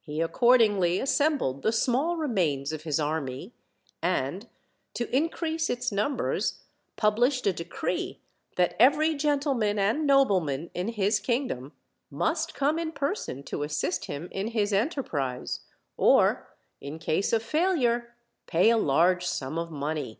[0.00, 3.52] He accordingly assembled the small remains of his army,
[4.02, 4.48] and,
[4.94, 6.64] to increase its numbers,
[6.96, 8.18] published a decree
[8.56, 11.74] that every gentleman and nobleman in his kingdom
[12.10, 15.60] must come in person to assist him in his enterprise,
[15.96, 16.50] or,
[16.80, 18.16] in case of failure,
[18.48, 20.10] pay a large sum of money.